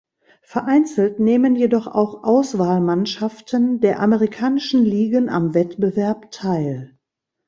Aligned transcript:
Vereinzelt 0.41 1.19
nehmen 1.19 1.55
jedoch 1.55 1.85
auch 1.85 2.23
Auswahlmannschaften 2.23 3.81
der 3.81 3.99
amerikanischen 3.99 4.83
Ligen 4.83 5.29
am 5.29 5.53
Wettbewerb 5.53 6.31
teil. 6.31 6.97